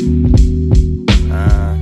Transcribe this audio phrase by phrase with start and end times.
[0.00, 1.76] Uh.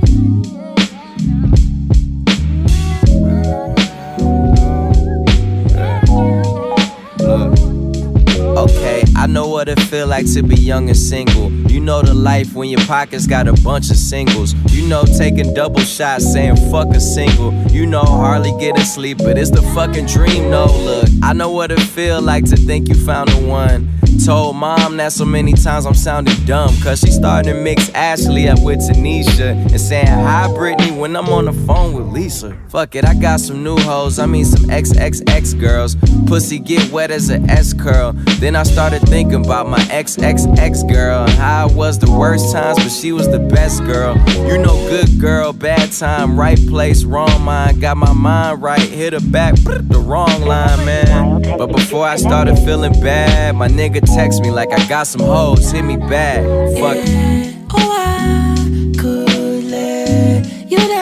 [9.19, 11.51] I know what it feel like to be young and single.
[11.69, 14.53] You know the life when your pockets got a bunch of singles.
[14.71, 17.53] You know taking double shots saying fuck a single.
[17.69, 20.49] You know hardly getting sleep, but it's the fucking dream.
[20.49, 23.98] No, look, I know what it feel like to think you found the one.
[24.29, 26.69] Told mom that so many times I'm sounding dumb.
[26.83, 29.53] Cause she started to mix Ashley up with Tanisha.
[29.53, 32.55] And saying hi, Brittany, when I'm on the phone with Lisa.
[32.67, 34.19] Fuck it, I got some new hoes.
[34.19, 35.95] I mean, some XXX girls.
[36.27, 38.11] Pussy get wet as an S curl.
[38.37, 41.23] Then I started thinking about my XXX girl.
[41.23, 44.15] And how I was the worst times, but she was the best girl.
[44.47, 47.81] You know, good girl, bad time, right place, wrong mind.
[47.81, 51.38] Got my mind right, hit her back, the wrong line, man.
[51.59, 55.71] But before I started feeling bad, my nigga text me like I got some hoes,
[55.71, 56.41] hit me back.
[56.79, 57.53] Fuck it.
[57.73, 60.98] Oh, I could let you down.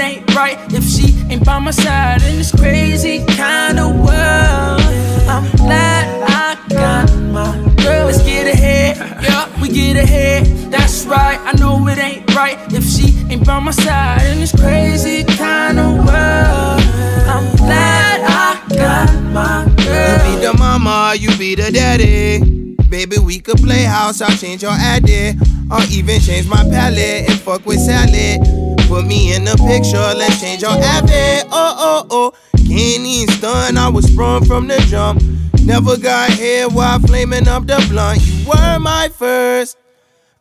[0.00, 4.80] Ain't right if she ain't by my side in this crazy kind of world.
[5.28, 8.06] I'm glad I got my girl.
[8.06, 10.46] Let's get ahead, yeah, we get ahead.
[10.72, 14.52] That's right, I know it ain't right if she ain't by my side in this
[14.52, 16.80] crazy kind of world.
[17.28, 20.30] I'm glad I got my girl.
[20.30, 22.74] You be the mama, you be the daddy.
[22.88, 25.38] Baby, we could play house, I'll change your addy.
[25.70, 28.69] Or even change my palette and fuck with salad.
[28.90, 31.46] Put me in the picture, let's change your habit.
[31.52, 32.32] Oh, oh, oh.
[32.66, 35.22] Can't stun, I was sprung from the jump.
[35.64, 38.20] Never got here while flaming up the blunt.
[38.26, 39.78] You were my first.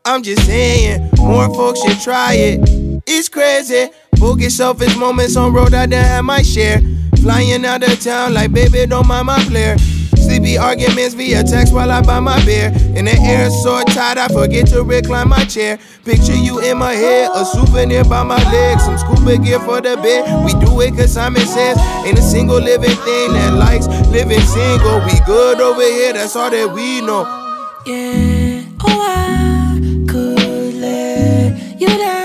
[0.03, 3.01] I'm just saying, more folks should try it.
[3.05, 3.91] It's crazy.
[4.13, 6.81] Bogus selfish moments on road I done had my share.
[7.21, 9.75] Flying out of town like baby, don't mind my player.
[10.49, 12.71] Sleepy arguments via text while I buy my beer.
[12.95, 15.77] In the air so tight, I forget to recline my chair.
[16.03, 18.83] Picture you in my head, a souvenir by my legs.
[18.83, 20.45] Some scuba gear for the bed.
[20.45, 25.05] We do it cause Simon says, ain't a single living thing that likes living single.
[25.05, 27.25] We good over here, that's all that we know.
[27.85, 32.19] Yeah, oh, I could let you down.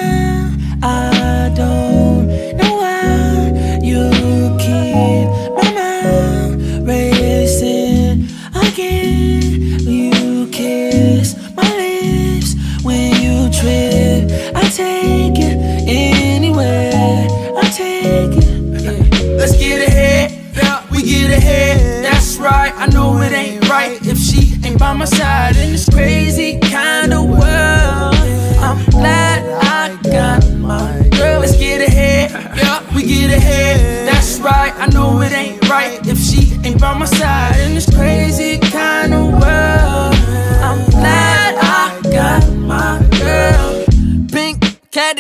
[12.84, 14.30] When you trip.
[14.54, 15.56] I take it
[15.88, 17.26] anywhere.
[17.56, 18.82] I take it.
[18.82, 19.36] Yeah.
[19.38, 22.04] Let's get ahead, yeah, we get ahead.
[22.04, 25.88] That's right, I know it ain't right if she ain't by my side in this
[25.88, 28.14] crazy kind of world.
[28.60, 31.40] I'm glad I got my girl.
[31.40, 34.08] Let's get ahead, yeah, we get ahead.
[34.08, 37.88] That's right, I know it ain't right if she ain't by my side in this
[37.94, 38.58] crazy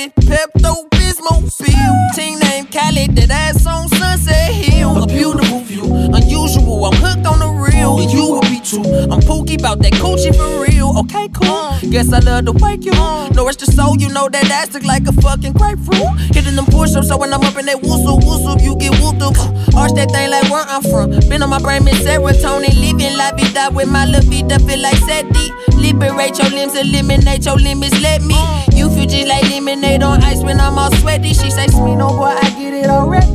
[0.04, 1.94] caddy, Pepto Bismol pill.
[2.14, 5.02] Team name Cali, that ass on Sunset Hill.
[5.02, 6.84] A beautiful view, unusual.
[6.86, 8.82] I'm hooked on the real, you will be too.
[9.10, 10.73] I'm pooky about that coochie for real.
[10.94, 11.90] Okay, cool.
[11.90, 12.92] Guess I love to wake you.
[13.34, 16.06] No rest your soul, you know that ass look like a fucking grapefruit.
[16.30, 19.34] Hitting them push-ups, so when I'm up in that whoosoo whoosoo, you get whooped up.
[19.74, 21.10] Arch that thing like where I'm from.
[21.28, 24.96] Been on my brain, miss serotonin, living la vida with my la vida, feel like
[25.02, 25.50] Seti.
[25.74, 28.38] Liberate your limbs, eliminate your limits, let me.
[28.72, 31.34] You feel just like lemonade on ice when I'm all sweaty.
[31.34, 33.26] She say, sweet, no boy, I get it already.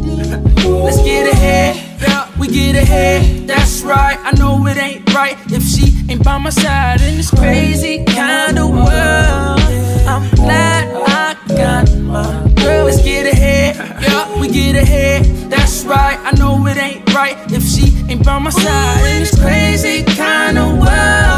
[0.64, 1.76] Let's get ahead,
[2.52, 3.48] get ahead.
[3.48, 7.32] That's right, I know it ain't right if she ain't by my side in this
[7.32, 9.60] crazy kind of world.
[10.08, 12.86] I'm glad I got my girl.
[12.86, 15.26] Let's get ahead, yeah, we get ahead.
[15.50, 19.40] That's right, I know it ain't right if she ain't by my side in this
[19.40, 21.29] crazy kind of world.